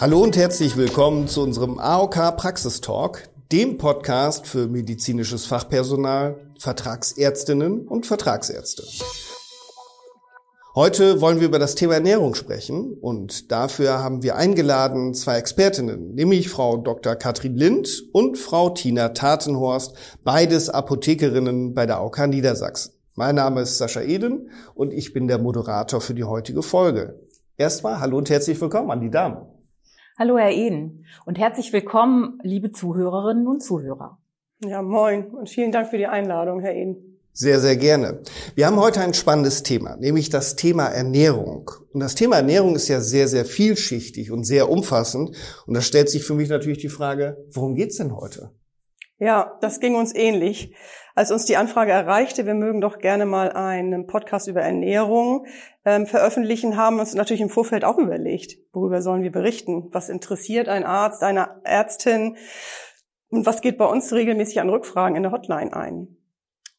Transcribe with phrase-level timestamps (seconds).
[0.00, 8.06] Hallo und herzlich willkommen zu unserem AOK Praxistalk, dem Podcast für medizinisches Fachpersonal, Vertragsärztinnen und
[8.06, 8.84] Vertragsärzte.
[10.74, 16.14] Heute wollen wir über das Thema Ernährung sprechen und dafür haben wir eingeladen zwei Expertinnen,
[16.14, 17.16] nämlich Frau Dr.
[17.16, 22.92] Katrin Lind und Frau Tina Tatenhorst, beides Apothekerinnen bei der AOK Niedersachsen.
[23.16, 27.18] Mein Name ist Sascha Eden und ich bin der Moderator für die heutige Folge.
[27.56, 29.57] Erstmal hallo und herzlich willkommen an die Damen.
[30.20, 31.04] Hallo, Herr Eden.
[31.26, 34.18] Und herzlich willkommen, liebe Zuhörerinnen und Zuhörer.
[34.64, 37.20] Ja, moin und vielen Dank für die Einladung, Herr Eden.
[37.32, 38.22] Sehr, sehr gerne.
[38.56, 41.70] Wir haben heute ein spannendes Thema, nämlich das Thema Ernährung.
[41.92, 45.36] Und das Thema Ernährung ist ja sehr, sehr vielschichtig und sehr umfassend.
[45.66, 48.50] Und da stellt sich für mich natürlich die Frage, worum geht's denn heute?
[49.18, 50.74] Ja, das ging uns ähnlich.
[51.16, 55.46] Als uns die Anfrage erreichte, wir mögen doch gerne mal einen Podcast über Ernährung
[55.84, 59.88] ähm, veröffentlichen, haben uns natürlich im Vorfeld auch überlegt, worüber sollen wir berichten?
[59.90, 62.36] Was interessiert ein Arzt, eine Ärztin?
[63.30, 66.16] Und was geht bei uns regelmäßig an Rückfragen in der Hotline ein?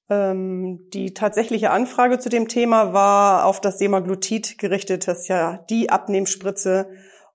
[0.10, 5.10] Ähm, die tatsächliche Anfrage zu dem Thema war auf das Semaglutid gerichtet.
[5.10, 6.90] Das ist ja die Abnehmspritze.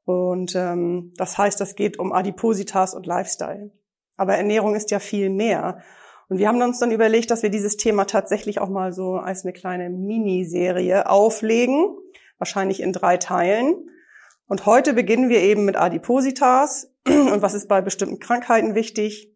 [0.06, 3.70] Und ähm, das heißt, das geht um Adipositas und Lifestyle.
[4.17, 5.83] Aber Ernährung ist ja viel mehr.
[6.29, 9.45] Und wir haben uns dann überlegt, dass wir dieses Thema tatsächlich auch mal so als
[9.45, 11.97] eine kleine Miniserie auflegen,
[12.39, 13.91] wahrscheinlich in drei Teilen.
[14.47, 19.35] Und heute beginnen wir eben mit Adipositas und was ist bei bestimmten Krankheiten wichtig.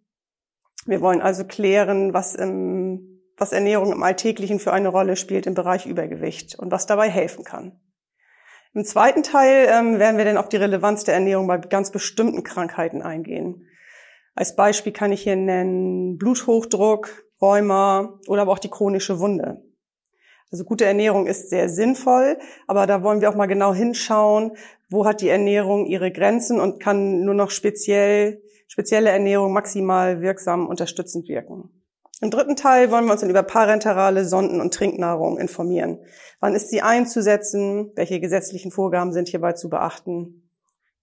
[0.87, 5.55] Wir wollen also klären, was, im, was Ernährung im Alltäglichen für eine Rolle spielt im
[5.55, 7.79] Bereich Übergewicht und was dabei helfen kann.
[8.75, 12.43] Im zweiten Teil ähm, werden wir dann auf die Relevanz der Ernährung bei ganz bestimmten
[12.43, 13.67] Krankheiten eingehen.
[14.39, 19.65] Als Beispiel kann ich hier nennen Bluthochdruck, Rheuma oder aber auch die chronische Wunde.
[20.53, 24.53] Also gute Ernährung ist sehr sinnvoll, aber da wollen wir auch mal genau hinschauen,
[24.89, 30.69] wo hat die Ernährung ihre Grenzen und kann nur noch speziell, spezielle Ernährung maximal wirksam
[30.69, 31.71] unterstützend wirken.
[32.21, 35.99] Im dritten Teil wollen wir uns dann über parenterale Sonden- und Trinknahrung informieren.
[36.39, 37.91] Wann ist sie einzusetzen?
[37.97, 40.49] Welche gesetzlichen Vorgaben sind hierbei zu beachten?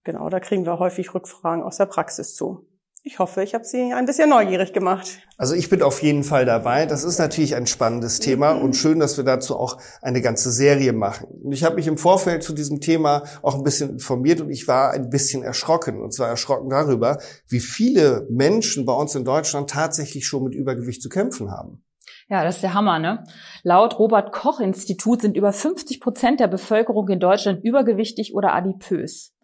[0.04, 2.66] Genau, da kriegen wir häufig Rückfragen aus der Praxis zu.
[3.08, 5.20] Ich hoffe, ich habe Sie ein bisschen neugierig gemacht.
[5.36, 6.86] Also ich bin auf jeden Fall dabei.
[6.86, 10.92] Das ist natürlich ein spannendes Thema und schön, dass wir dazu auch eine ganze Serie
[10.92, 11.28] machen.
[11.44, 14.66] Und ich habe mich im Vorfeld zu diesem Thema auch ein bisschen informiert und ich
[14.66, 16.02] war ein bisschen erschrocken.
[16.02, 21.00] Und zwar erschrocken darüber, wie viele Menschen bei uns in Deutschland tatsächlich schon mit Übergewicht
[21.00, 21.85] zu kämpfen haben.
[22.28, 23.22] Ja, das ist der Hammer, ne?
[23.62, 29.36] Laut Robert Koch Institut sind über 50 Prozent der Bevölkerung in Deutschland übergewichtig oder adipös.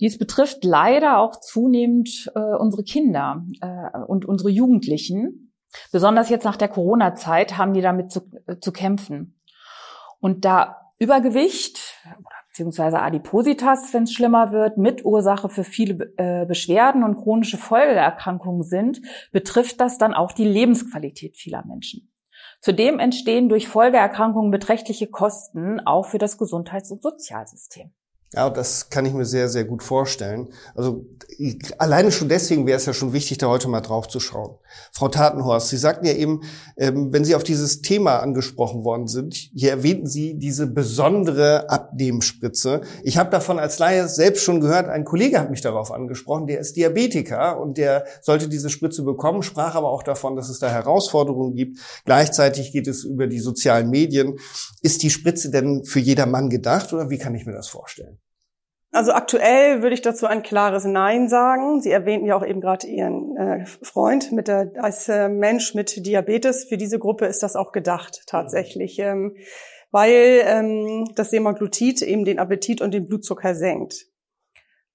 [0.00, 5.52] Dies betrifft leider auch zunehmend äh, unsere Kinder äh, und unsere Jugendlichen.
[5.92, 9.40] Besonders jetzt nach der Corona-Zeit haben die damit zu, äh, zu kämpfen.
[10.18, 11.78] Und da Übergewicht
[12.48, 19.02] beziehungsweise Adipositas, wenn es schlimmer wird, Mitursache für viele äh, Beschwerden und chronische Folgeerkrankungen sind,
[19.30, 22.10] betrifft das dann auch die Lebensqualität vieler Menschen.
[22.66, 27.92] Zudem entstehen durch Folgeerkrankungen beträchtliche Kosten auch für das Gesundheits- und Sozialsystem.
[28.36, 30.50] Ja, das kann ich mir sehr, sehr gut vorstellen.
[30.74, 31.06] Also
[31.78, 34.58] alleine schon deswegen wäre es ja schon wichtig, da heute mal drauf zu schauen.
[34.92, 36.42] Frau Tatenhorst, Sie sagten ja eben,
[36.76, 42.82] ähm, wenn Sie auf dieses Thema angesprochen worden sind, hier erwähnten Sie diese besondere Abnehmspritze.
[43.04, 46.60] Ich habe davon als Laie selbst schon gehört, ein Kollege hat mich darauf angesprochen, der
[46.60, 50.68] ist Diabetiker und der sollte diese Spritze bekommen, sprach aber auch davon, dass es da
[50.68, 51.78] Herausforderungen gibt.
[52.04, 54.36] Gleichzeitig geht es über die sozialen Medien.
[54.82, 58.18] Ist die Spritze denn für jedermann gedacht oder wie kann ich mir das vorstellen?
[58.92, 61.80] Also aktuell würde ich dazu ein klares Nein sagen.
[61.80, 66.06] Sie erwähnten ja auch eben gerade Ihren äh, Freund mit der, als äh, Mensch mit
[66.06, 66.64] Diabetes.
[66.64, 69.36] Für diese Gruppe ist das auch gedacht tatsächlich, ähm,
[69.90, 74.06] weil ähm, das Semaglutid eben den Appetit und den Blutzucker senkt.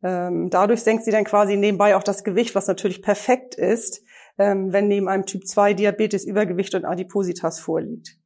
[0.04, 4.02] Ähm, dadurch senkt sie dann quasi nebenbei auch das Gewicht, was natürlich perfekt ist,
[4.40, 8.18] ähm, wenn neben einem Typ 2 Diabetes Übergewicht und Adipositas vorliegt.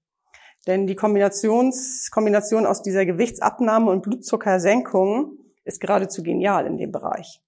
[0.68, 7.41] Denn die Kombinations, Kombination aus dieser Gewichtsabnahme und Blutzuckersenkung ist geradezu genial in dem Bereich.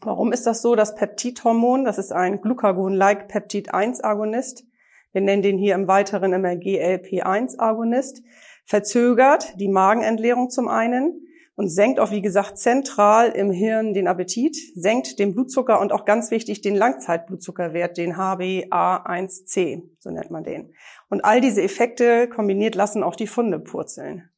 [0.00, 0.74] Warum ist das so?
[0.74, 4.64] Das Peptidhormon, das ist ein Glucagon-like Peptid-1-Agonist.
[5.12, 8.22] Wir nennen den hier im Weiteren immer GLP-1-Agonist.
[8.64, 14.56] Verzögert die Magenentleerung zum einen und senkt auch, wie gesagt, zentral im Hirn den Appetit,
[14.74, 20.74] senkt den Blutzucker und auch ganz wichtig den Langzeitblutzuckerwert, den HbA1c, so nennt man den.
[21.10, 24.31] Und all diese Effekte kombiniert lassen auch die Funde purzeln.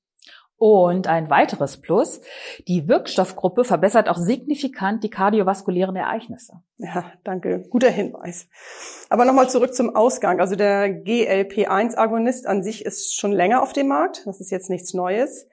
[0.56, 2.21] Und ein weiteres Plus,
[2.69, 6.62] die Wirkstoffgruppe verbessert auch signifikant die kardiovaskulären Ereignisse.
[6.79, 7.65] Ja, danke.
[7.71, 8.49] Guter Hinweis.
[9.11, 10.41] Aber nochmal zurück zum Ausgang.
[10.41, 14.23] Also der GLP-1-Agonist an sich ist schon länger auf dem Markt.
[14.27, 15.49] Das ist jetzt nichts Neues.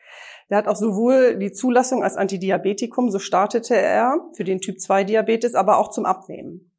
[0.52, 5.06] Der hat auch sowohl die Zulassung als Antidiabetikum, so startete er für den Typ 2
[5.06, 6.72] Diabetes, aber auch zum Abnehmen.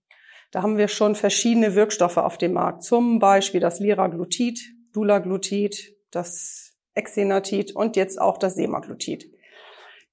[0.51, 4.61] Da haben wir schon verschiedene Wirkstoffe auf dem Markt, zum Beispiel das Liraglutid,
[4.93, 9.33] Dulaglutid, das Exenatid und jetzt auch das Semaglutid.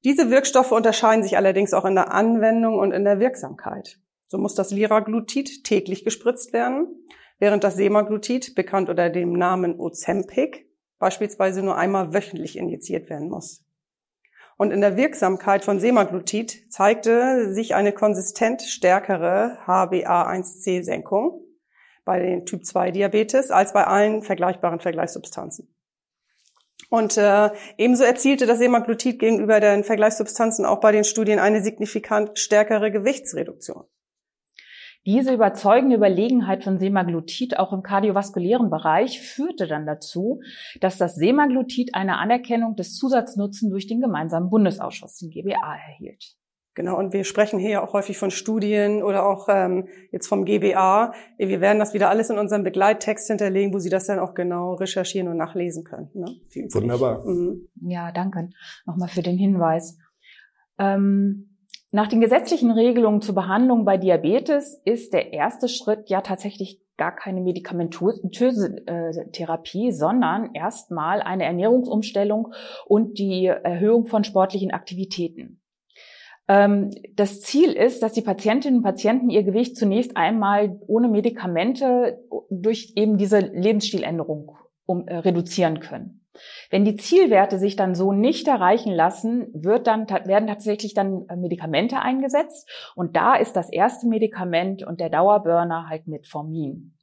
[0.04, 4.00] Diese Wirkstoffe unterscheiden sich allerdings auch in der Anwendung und in der Wirksamkeit.
[4.28, 6.88] So muss das Liraglutid täglich gespritzt werden,
[7.40, 10.68] während das Semaglutid, bekannt unter dem Namen Ozempic,
[11.00, 13.66] beispielsweise nur einmal wöchentlich injiziert werden muss.
[14.58, 21.42] Und in der Wirksamkeit von Semaglutid zeigte sich eine konsistent stärkere HbA1c-Senkung
[22.04, 25.74] bei den Typ-2-Diabetes als bei allen vergleichbaren Vergleichssubstanzen.
[26.90, 32.40] Und äh, ebenso erzielte das Semaglutid gegenüber den Vergleichssubstanzen auch bei den Studien eine signifikant
[32.40, 33.84] stärkere Gewichtsreduktion.
[35.06, 40.42] Diese überzeugende Überlegenheit von Semaglutid auch im kardiovaskulären Bereich führte dann dazu,
[40.81, 46.36] dass das Semaglutid eine Anerkennung des Zusatznutzen durch den gemeinsamen Bundesausschuss, den GBA, erhielt.
[46.80, 50.46] Genau, und wir sprechen hier ja auch häufig von Studien oder auch ähm, jetzt vom
[50.46, 51.12] GBA.
[51.38, 54.76] Wir werden das wieder alles in unserem Begleittext hinterlegen, wo Sie das dann auch genau
[54.76, 56.10] recherchieren und nachlesen können.
[56.14, 56.38] Ne?
[56.72, 57.26] Wunderbar.
[57.26, 57.68] Mhm.
[57.81, 58.52] Ja, danke
[58.86, 59.98] nochmal für den Hinweis.
[60.78, 61.58] Ähm,
[61.92, 67.14] nach den gesetzlichen Regelungen zur Behandlung bei Diabetes ist der erste Schritt ja tatsächlich gar
[67.14, 72.54] keine medikamentöse äh, Therapie, sondern erstmal eine Ernährungsumstellung
[72.86, 75.60] und die Erhöhung von sportlichen Aktivitäten.
[76.50, 82.19] Ähm, das Ziel ist, dass die Patientinnen und Patienten ihr Gewicht zunächst einmal ohne Medikamente
[82.50, 86.25] durch eben diese Lebensstiländerung um, äh, reduzieren können.
[86.72, 91.36] Wenn die Zielwerte sich dann so nicht erreichen lassen, wird dann, werden tatsächlich dann äh,
[91.36, 92.68] Medikamente eingesetzt.
[92.95, 96.95] Und da ist das erste Medikament und der Dauerburner halt Metformin.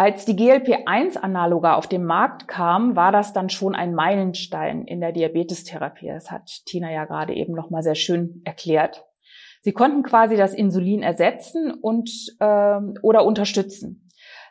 [0.00, 5.10] Als die GLP-1-Analoga auf den Markt kam, war das dann schon ein Meilenstein in der
[5.10, 6.06] Diabetestherapie.
[6.06, 9.04] Das hat Tina ja gerade eben noch mal sehr schön erklärt.
[9.62, 14.08] Sie konnten quasi das Insulin ersetzen und äh, oder unterstützen.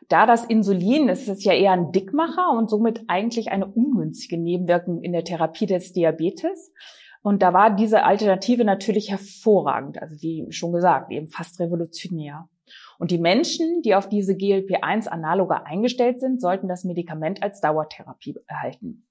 [0.09, 5.01] Da das Insulin ist es ja eher ein Dickmacher und somit eigentlich eine ungünstige Nebenwirkung
[5.01, 6.73] in der Therapie des Diabetes.
[7.21, 12.50] Und da war diese Alternative natürlich hervorragend, also wie schon gesagt, eben fast revolutionär.
[12.99, 19.07] Und die Menschen, die auf diese GLP-1-Analoge eingestellt sind, sollten das Medikament als Dauertherapie erhalten.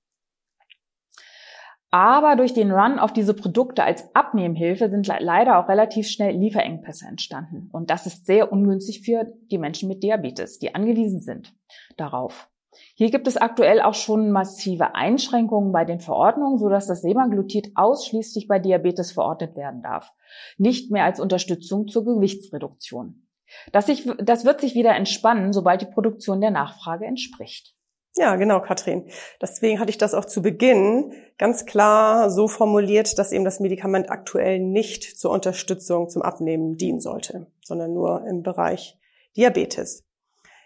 [1.91, 7.07] Aber durch den Run auf diese Produkte als Abnehmhilfe sind leider auch relativ schnell Lieferengpässe
[7.07, 7.71] entstanden.
[7.73, 11.55] Und das ist sehr ungünstig für die Menschen mit Diabetes, die angewiesen sind
[11.97, 12.51] darauf.
[12.95, 18.49] Hier gibt es aktuell auch schon massive Einschränkungen bei den Verordnungen, sodass das Semaglutid ausschließlich
[18.49, 20.13] bei Diabetes verordnet werden darf,
[20.59, 23.26] nicht mehr als Unterstützung zur Gewichtsreduktion.
[23.73, 27.75] Das, sich, das wird sich wieder entspannen, sobald die Produktion der Nachfrage entspricht.
[28.19, 29.11] Ja, genau, Katrin.
[29.43, 34.11] Deswegen hatte ich das auch zu Beginn ganz klar so formuliert, dass eben das Medikament
[34.11, 38.99] aktuell nicht zur Unterstützung zum Abnehmen dienen sollte, sondern nur im Bereich
[39.37, 40.05] Diabetes.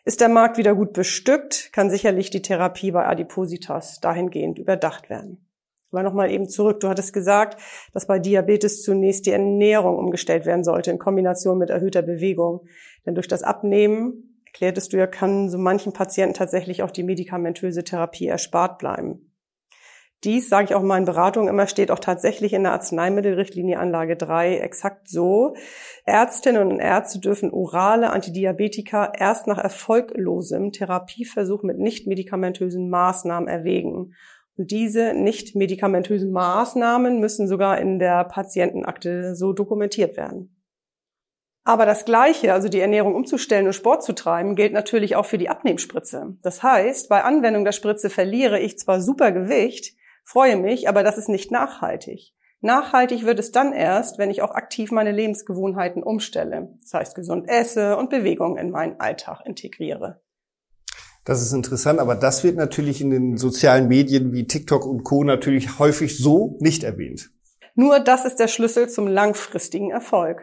[0.05, 5.50] Ist der Markt wieder gut bestückt, kann sicherlich die Therapie bei Adipositas dahingehend überdacht werden.
[5.93, 6.81] Aber nochmal eben zurück.
[6.81, 7.61] Du hattest gesagt,
[7.93, 12.67] dass bei Diabetes zunächst die Ernährung umgestellt werden sollte in Kombination mit erhöhter Bewegung.
[13.07, 17.85] Denn durch das Abnehmen erklärtest du ja, kann so manchen Patienten tatsächlich auch die medikamentöse
[17.85, 19.31] Therapie erspart bleiben.
[20.25, 24.59] Dies, sage ich auch in Beratungen immer, steht auch tatsächlich in der Arzneimittelrichtlinie Anlage 3
[24.59, 25.55] exakt so.
[26.05, 34.15] Ärztinnen und Ärzte dürfen orale Antidiabetika erst nach erfolglosem Therapieversuch mit nicht medikamentösen Maßnahmen erwägen.
[34.61, 40.63] Und diese nicht medikamentösen Maßnahmen müssen sogar in der Patientenakte so dokumentiert werden.
[41.65, 45.39] Aber das Gleiche, also die Ernährung umzustellen und Sport zu treiben, gilt natürlich auch für
[45.39, 46.37] die Abnehmspritze.
[46.43, 51.17] Das heißt, bei Anwendung der Spritze verliere ich zwar super Gewicht, freue mich, aber das
[51.17, 52.35] ist nicht nachhaltig.
[52.61, 56.77] Nachhaltig wird es dann erst, wenn ich auch aktiv meine Lebensgewohnheiten umstelle.
[56.83, 60.21] Das heißt, gesund esse und Bewegung in meinen Alltag integriere.
[61.31, 65.23] Das ist interessant, aber das wird natürlich in den sozialen Medien wie TikTok und Co.
[65.23, 67.31] natürlich häufig so nicht erwähnt.
[67.77, 70.43] Nur das ist der Schlüssel zum langfristigen Erfolg.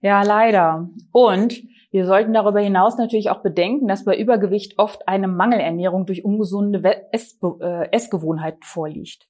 [0.00, 0.90] Ja, leider.
[1.12, 6.24] Und wir sollten darüber hinaus natürlich auch bedenken, dass bei Übergewicht oft eine Mangelernährung durch
[6.24, 9.28] ungesunde äh, Essgewohnheiten vorliegt.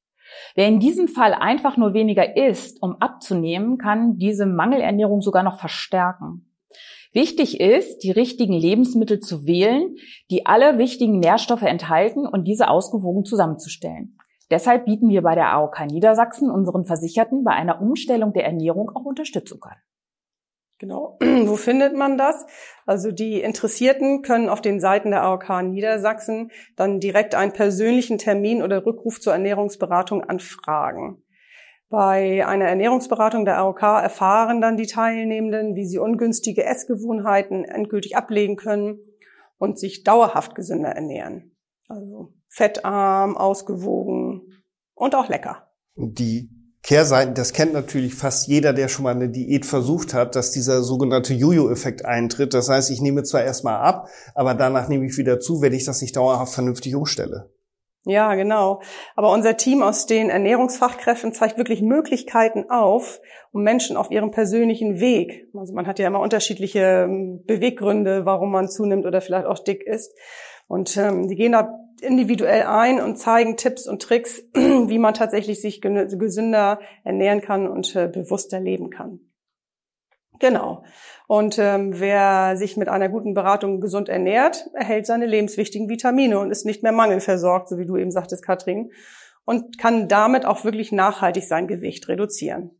[0.54, 5.60] Wer in diesem Fall einfach nur weniger isst, um abzunehmen, kann diese Mangelernährung sogar noch
[5.60, 6.46] verstärken.
[7.16, 9.96] Wichtig ist, die richtigen Lebensmittel zu wählen,
[10.30, 14.18] die alle wichtigen Nährstoffe enthalten und diese ausgewogen zusammenzustellen.
[14.50, 19.06] Deshalb bieten wir bei der AOK Niedersachsen unseren Versicherten bei einer Umstellung der Ernährung auch
[19.06, 19.78] Unterstützung an.
[20.76, 21.16] Genau.
[21.46, 22.44] Wo findet man das?
[22.84, 28.62] Also die Interessierten können auf den Seiten der AOK Niedersachsen dann direkt einen persönlichen Termin
[28.62, 31.22] oder Rückruf zur Ernährungsberatung anfragen.
[31.88, 38.56] Bei einer Ernährungsberatung der AOK erfahren dann die Teilnehmenden, wie sie ungünstige Essgewohnheiten endgültig ablegen
[38.56, 38.98] können
[39.58, 41.56] und sich dauerhaft gesünder ernähren.
[41.88, 44.42] Also fettarm, ausgewogen
[44.94, 45.68] und auch lecker.
[45.94, 46.50] Die
[46.82, 50.82] Kehrseiten, das kennt natürlich fast jeder, der schon mal eine Diät versucht hat, dass dieser
[50.82, 52.54] sogenannte Jojo-Effekt eintritt.
[52.54, 55.84] Das heißt, ich nehme zwar erstmal ab, aber danach nehme ich wieder zu, wenn ich
[55.84, 57.50] das nicht dauerhaft vernünftig umstelle.
[58.08, 58.82] Ja, genau.
[59.16, 63.20] Aber unser Team aus den Ernährungsfachkräften zeigt wirklich Möglichkeiten auf,
[63.50, 68.52] um Menschen auf ihrem persönlichen Weg, also man hat ja immer unterschiedliche ähm, Beweggründe, warum
[68.52, 70.16] man zunimmt oder vielleicht auch dick ist.
[70.68, 75.60] Und ähm, die gehen da individuell ein und zeigen Tipps und Tricks, wie man tatsächlich
[75.60, 79.18] sich gesünder ernähren kann und äh, bewusster leben kann.
[80.38, 80.84] Genau.
[81.28, 86.50] Und ähm, wer sich mit einer guten Beratung gesund ernährt, erhält seine lebenswichtigen Vitamine und
[86.50, 88.92] ist nicht mehr mangelversorgt, so wie du eben sagtest, Katrin,
[89.44, 92.70] und kann damit auch wirklich nachhaltig sein Gewicht reduzieren.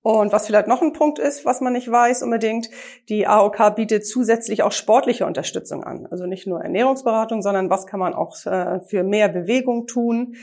[0.00, 2.70] Und was vielleicht noch ein Punkt ist, was man nicht weiß unbedingt,
[3.08, 6.06] die AOK bietet zusätzlich auch sportliche Unterstützung an.
[6.06, 10.36] Also nicht nur Ernährungsberatung, sondern was kann man auch äh, für mehr Bewegung tun.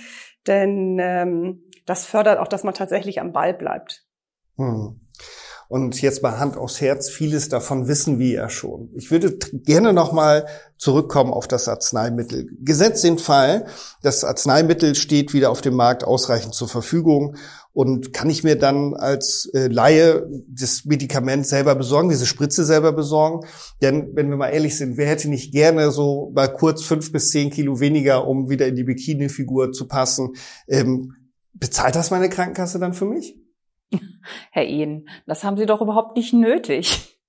[0.46, 4.06] Denn ähm, das fördert auch, dass man tatsächlich am Ball bleibt.
[4.58, 5.05] Hm.
[5.68, 8.90] Und jetzt mal Hand aufs Herz, vieles davon wissen wir ja schon.
[8.96, 10.46] Ich würde gerne nochmal
[10.78, 12.50] zurückkommen auf das Arzneimittel.
[12.62, 13.66] Gesetzt den Fall,
[14.04, 17.38] das Arzneimittel steht wieder auf dem Markt ausreichend zur Verfügung
[17.76, 22.94] und kann ich mir dann als äh, Laie das Medikament selber besorgen, diese Spritze selber
[22.94, 23.46] besorgen?
[23.82, 27.32] Denn wenn wir mal ehrlich sind, wer hätte nicht gerne so mal kurz fünf bis
[27.32, 30.36] zehn Kilo weniger, um wieder in die Bikini-Figur zu passen?
[30.70, 31.16] Ähm,
[31.54, 33.36] bezahlt das meine Krankenkasse dann für mich?
[34.52, 37.20] Herr Ehn, das haben Sie doch überhaupt nicht nötig.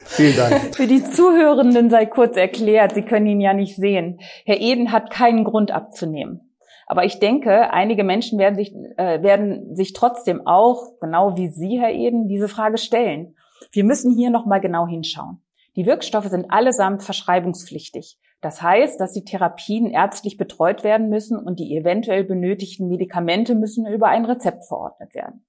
[0.00, 0.54] Vielen Dank.
[0.76, 4.20] Für die Zuhörenden sei kurz erklärt, Sie können ihn ja nicht sehen.
[4.44, 6.48] Herr Eden hat keinen Grund abzunehmen.
[6.86, 11.78] Aber ich denke, einige Menschen werden sich, äh, werden sich trotzdem auch, genau wie Sie,
[11.78, 13.36] Herr Eden, diese Frage stellen.
[13.72, 15.42] Wir müssen hier nochmal genau hinschauen.
[15.76, 18.18] Die Wirkstoffe sind allesamt verschreibungspflichtig.
[18.40, 23.86] Das heißt, dass die Therapien ärztlich betreut werden müssen und die eventuell benötigten Medikamente müssen
[23.86, 25.44] über ein Rezept verordnet werden.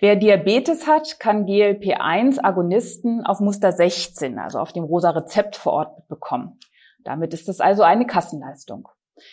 [0.00, 6.60] Wer Diabetes hat, kann GLP-1-Agonisten auf Muster 16, also auf dem rosa Rezept verordnet bekommen.
[7.02, 8.86] Damit ist es also eine Kassenleistung.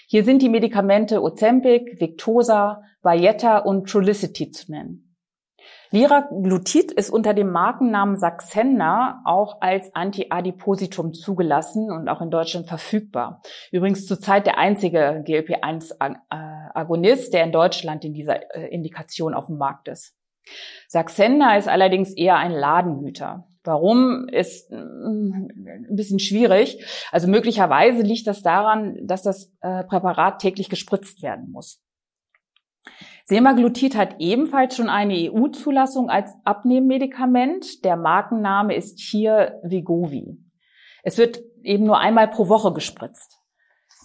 [0.07, 5.15] Hier sind die Medikamente Ozempic, Victosa, Bayetta und Trulicity zu nennen.
[5.91, 13.43] Liraglutid ist unter dem Markennamen Saxenda auch als Antiadipositum zugelassen und auch in Deutschland verfügbar.
[13.71, 19.87] Übrigens zurzeit der einzige GLP-1-Agonist, der in Deutschland in dieser äh, Indikation auf dem Markt
[19.87, 20.15] ist.
[20.87, 23.47] Saxenda ist allerdings eher ein Ladenhüter.
[23.63, 25.47] Warum ist mm,
[25.89, 26.83] ein bisschen schwierig.
[27.11, 31.81] Also möglicherweise liegt das daran, dass das äh, Präparat täglich gespritzt werden muss.
[33.25, 37.83] Semaglutid hat ebenfalls schon eine EU-Zulassung als Abnehmmedikament.
[37.83, 40.37] Der Markenname ist hier Vigovi.
[41.01, 43.39] Es wird eben nur einmal pro Woche gespritzt.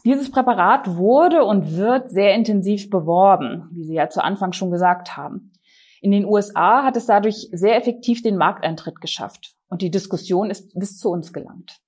[0.04, 5.18] Dieses Präparat wurde und wird sehr intensiv beworben, wie Sie ja zu Anfang schon gesagt
[5.18, 5.52] haben.
[6.00, 10.72] In den USA hat es dadurch sehr effektiv den Markteintritt geschafft und die Diskussion ist
[10.78, 11.80] bis zu uns gelangt.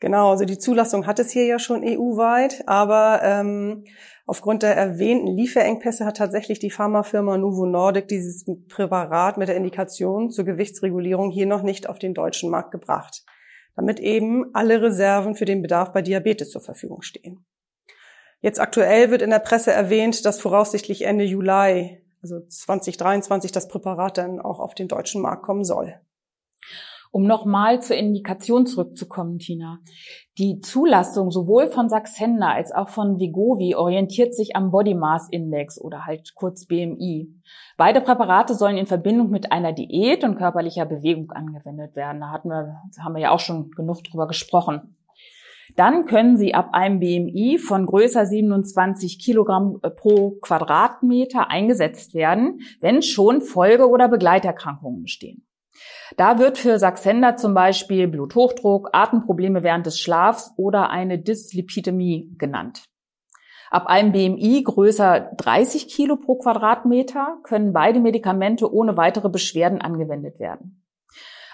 [0.00, 3.84] Genau, also die Zulassung hat es hier ja schon EU-weit, aber ähm,
[4.26, 10.30] aufgrund der erwähnten Lieferengpässe hat tatsächlich die Pharmafirma Novo Nordic dieses Präparat mit der Indikation
[10.30, 13.24] zur Gewichtsregulierung hier noch nicht auf den deutschen Markt gebracht,
[13.76, 17.46] damit eben alle Reserven für den Bedarf bei Diabetes zur Verfügung stehen.
[18.40, 24.16] Jetzt aktuell wird in der Presse erwähnt, dass voraussichtlich Ende Juli also 2023 das Präparat
[24.18, 25.94] dann auch auf den deutschen Markt kommen soll.
[27.12, 29.78] Um nochmal zur Indikation zurückzukommen, Tina.
[30.36, 35.80] Die Zulassung sowohl von Saxenda als auch von Vigovi orientiert sich am Body Mass Index
[35.80, 37.32] oder halt kurz BMI.
[37.76, 42.20] Beide Präparate sollen in Verbindung mit einer Diät und körperlicher Bewegung angewendet werden.
[42.20, 44.96] Da hatten wir, haben wir ja auch schon genug drüber gesprochen.
[45.76, 52.60] Dann können Sie ab einem BMI von größer 27 Kilogramm äh, pro Quadratmeter eingesetzt werden,
[52.80, 55.46] wenn schon Folge- oder Begleiterkrankungen bestehen.
[56.16, 62.84] Da wird für Saxenda zum Beispiel Bluthochdruck, Atemprobleme während des Schlafs oder eine Dyslipidemie genannt.
[63.70, 70.38] Ab einem BMI größer 30 Kilo pro Quadratmeter können beide Medikamente ohne weitere Beschwerden angewendet
[70.38, 70.83] werden.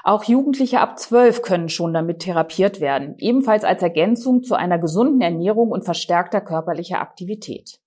[0.02, 5.20] Auch Jugendliche ab 12 können schon damit therapiert werden, ebenfalls als Ergänzung zu einer gesunden
[5.20, 7.80] Ernährung und verstärkter körperlicher Aktivität.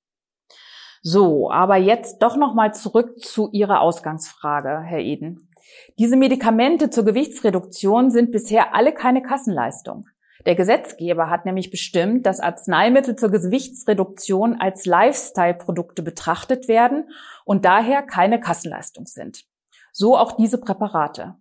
[1.02, 5.50] So, aber jetzt doch noch mal zurück zu Ihrer Ausgangsfrage, Herr Eden.
[6.00, 10.08] Diese Medikamente zur Gewichtsreduktion sind bisher alle keine Kassenleistung.
[10.46, 17.10] Der Gesetzgeber hat nämlich bestimmt, dass Arzneimittel zur Gewichtsreduktion als Lifestyle-Produkte betrachtet werden
[17.46, 19.46] und daher keine Kassenleistung sind.
[19.92, 21.36] So auch diese Präparate.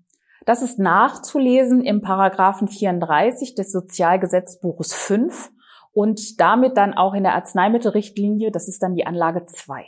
[0.44, 5.52] Das ist nachzulesen im Paragraphen 34 des Sozialgesetzbuches 5
[5.92, 9.86] und damit dann auch in der Arzneimittelrichtlinie, das ist dann die Anlage 2.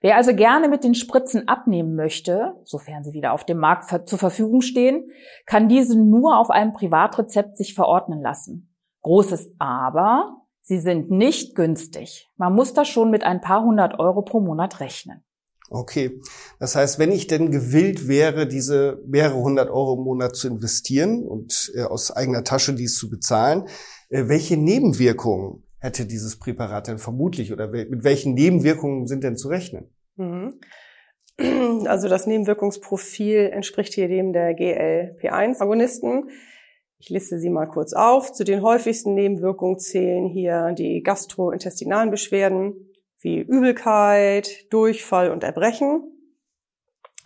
[0.00, 4.18] Wer also gerne mit den Spritzen abnehmen möchte, sofern sie wieder auf dem Markt zur
[4.18, 5.10] Verfügung stehen,
[5.44, 8.74] kann diese nur auf einem Privatrezept sich verordnen lassen.
[9.02, 12.28] Großes Aber, sie sind nicht günstig.
[12.36, 15.24] Man muss da schon mit ein paar hundert Euro pro Monat rechnen.
[15.70, 16.20] Okay.
[16.58, 21.26] Das heißt, wenn ich denn gewillt wäre, diese mehrere hundert Euro im Monat zu investieren
[21.26, 23.64] und äh, aus eigener Tasche dies zu bezahlen,
[24.08, 29.48] äh, welche Nebenwirkungen hätte dieses Präparat denn vermutlich oder mit welchen Nebenwirkungen sind denn zu
[29.48, 29.90] rechnen?
[30.16, 30.54] Mhm.
[31.86, 36.30] Also das Nebenwirkungsprofil entspricht hier dem der GLP-1-Agonisten.
[36.98, 38.32] Ich liste sie mal kurz auf.
[38.32, 42.87] Zu den häufigsten Nebenwirkungen zählen hier die gastrointestinalen Beschwerden
[43.20, 46.18] wie Übelkeit, Durchfall und Erbrechen.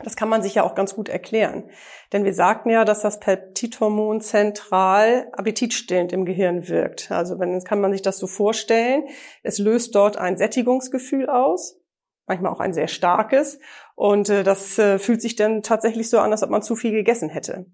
[0.03, 1.71] Das kann man sich ja auch ganz gut erklären.
[2.13, 7.11] Denn wir sagten ja, dass das Peptidhormon zentral appetitstillend im Gehirn wirkt.
[7.11, 9.05] Also wenn, kann man sich das so vorstellen.
[9.43, 11.81] Es löst dort ein Sättigungsgefühl aus,
[12.27, 13.61] manchmal auch ein sehr starkes.
[13.95, 16.93] Und äh, das äh, fühlt sich dann tatsächlich so an, als ob man zu viel
[16.93, 17.67] gegessen hätte.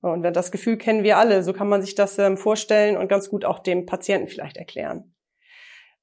[0.00, 1.42] Und das Gefühl kennen wir alle.
[1.42, 5.15] So kann man sich das ähm, vorstellen und ganz gut auch dem Patienten vielleicht erklären.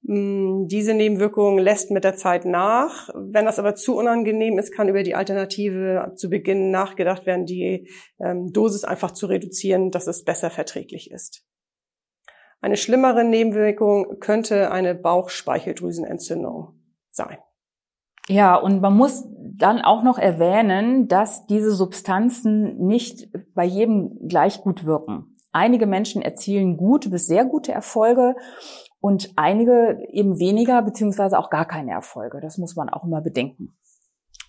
[0.04, 3.10] Mm, diese Nebenwirkung lässt mit der Zeit nach.
[3.16, 7.90] Wenn das aber zu unangenehm ist, kann über die Alternative zu Beginn nachgedacht werden, die
[8.20, 11.46] ähm, Dosis einfach zu reduzieren, dass es besser verträglich ist.
[12.60, 16.74] Eine schlimmere Nebenwirkung könnte eine Bauchspeicheldrüsenentzündung
[17.12, 17.38] sein.
[18.30, 24.62] Ja, und man muss dann auch noch erwähnen, dass diese Substanzen nicht bei jedem gleich
[24.62, 25.38] gut wirken.
[25.52, 28.36] Einige Menschen erzielen gute bis sehr gute Erfolge
[29.04, 32.40] und einige eben weniger beziehungsweise auch gar keine Erfolge.
[32.40, 33.76] Das muss man auch immer bedenken.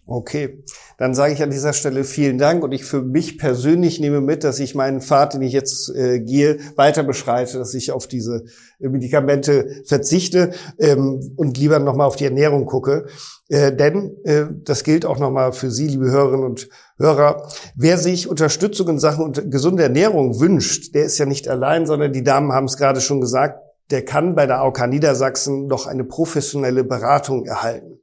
[0.06, 0.62] Okay,
[0.96, 4.45] dann sage ich an dieser Stelle vielen Dank und ich für mich persönlich nehme mit,
[4.45, 8.45] dass ich meinen Pfad, den ich jetzt äh, gehe, weiter beschreite, dass ich auf diese
[8.78, 13.06] äh, Medikamente verzichte ähm, und lieber nochmal auf die Ernährung gucke.
[13.49, 17.49] Äh, denn äh, das gilt auch nochmal für Sie, liebe Hörerinnen und Hörer.
[17.75, 22.23] Wer sich Unterstützung in Sachen gesunde Ernährung wünscht, der ist ja nicht allein, sondern die
[22.23, 26.84] Damen haben es gerade schon gesagt, der kann bei der AOK Niedersachsen noch eine professionelle
[26.84, 28.00] Beratung erhalten.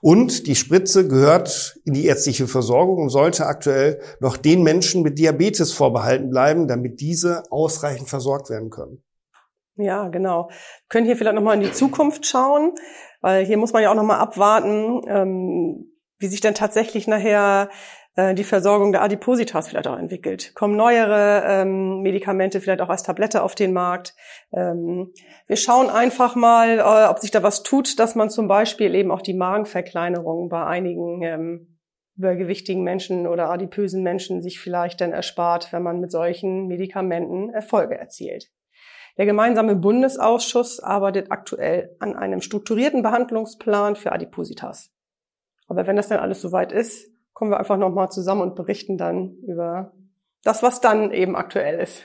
[0.00, 5.18] Und die Spritze gehört in die ärztliche Versorgung und sollte aktuell noch den Menschen mit
[5.18, 9.02] Diabetes vorbehalten bleiben, damit diese ausreichend versorgt werden können.
[9.76, 10.48] Ja, genau.
[10.48, 12.74] Wir können hier vielleicht nochmal in die Zukunft schauen,
[13.20, 17.70] weil hier muss man ja auch nochmal abwarten, ähm, wie sich denn tatsächlich nachher
[18.34, 20.52] die Versorgung der Adipositas vielleicht auch entwickelt.
[20.54, 24.14] Kommen neuere ähm, Medikamente vielleicht auch als Tablette auf den Markt.
[24.52, 25.12] Ähm,
[25.46, 29.12] wir schauen einfach mal, äh, ob sich da was tut, dass man zum Beispiel eben
[29.12, 31.78] auch die Magenverkleinerung bei einigen ähm,
[32.16, 37.96] übergewichtigen Menschen oder adipösen Menschen sich vielleicht dann erspart, wenn man mit solchen Medikamenten Erfolge
[37.96, 38.50] erzielt.
[39.16, 44.90] Der gemeinsame Bundesausschuss arbeitet aktuell an einem strukturierten Behandlungsplan für Adipositas.
[45.68, 49.36] Aber wenn das dann alles soweit ist, kommen wir einfach nochmal zusammen und berichten dann
[49.46, 49.92] über
[50.42, 52.02] das, was dann eben aktuell ist.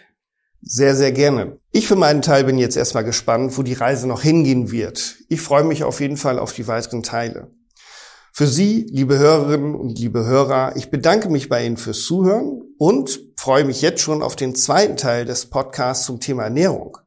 [0.61, 1.57] Sehr, sehr gerne.
[1.71, 5.15] Ich für meinen Teil bin jetzt erstmal gespannt, wo die Reise noch hingehen wird.
[5.29, 7.49] Ich freue mich auf jeden Fall auf die weiteren Teile.
[8.31, 13.19] Für Sie, liebe Hörerinnen und liebe Hörer, ich bedanke mich bei Ihnen fürs Zuhören und
[13.35, 16.99] freue mich jetzt schon auf den zweiten Teil des Podcasts zum Thema Ernährung.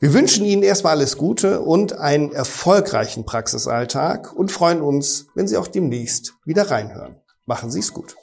[0.00, 5.56] Wir wünschen Ihnen erstmal alles Gute und einen erfolgreichen Praxisalltag und freuen uns, wenn Sie
[5.56, 7.20] auch demnächst wieder reinhören.
[7.46, 8.16] Machen Sie es gut.